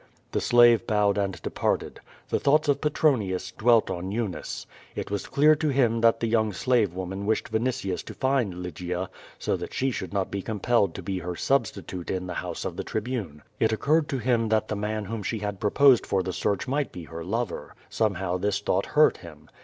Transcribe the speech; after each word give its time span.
The 0.31 0.41
slave 0.41 0.87
bowed 0.87 1.19
and 1.19 1.39
departed. 1.43 1.99
The 2.29 2.39
thoughts 2.39 2.67
of 2.67 2.81
Petro 2.81 3.11
r 3.11 3.17
io6 3.19 3.21
QUO 3.23 3.27
vADis: 3.27 3.35
nius 3.35 3.55
dwelt 3.59 3.89
on 3.91 4.11
Eunice. 4.11 4.65
It 4.95 5.11
was 5.11 5.27
clear 5.27 5.53
to 5.57 5.69
him 5.69 6.01
that 6.01 6.19
the 6.19 6.25
young 6.27 6.53
slave 6.53 6.95
woman 6.95 7.27
wished 7.27 7.49
Vinitius 7.51 8.03
to 8.05 8.15
find 8.15 8.63
Lygia, 8.63 9.11
so 9.37 9.55
that 9.55 9.75
she 9.75 9.91
should 9.91 10.11
not 10.11 10.31
be 10.31 10.41
compelled 10.41 10.95
to 10.95 11.03
be 11.03 11.19
her 11.19 11.35
substitute 11.35 12.09
in 12.09 12.25
the 12.25 12.33
house 12.41 12.65
of 12.65 12.77
the 12.77 12.83
Tribune. 12.83 13.43
It 13.59 13.71
occurred 13.71 14.09
to 14.09 14.17
him 14.17 14.49
that 14.49 14.69
the 14.69 14.75
man 14.75 15.05
who 15.05 15.21
she 15.21 15.37
had 15.37 15.59
proposed 15.59 16.07
for 16.07 16.23
the 16.23 16.33
search 16.33 16.67
might 16.67 16.91
be 16.91 17.03
her 17.03 17.23
lover. 17.23 17.75
Somehow 17.87 18.39
this 18.39 18.59
thought 18.59 18.87
hurt 18.87 19.17
him. 19.17 19.51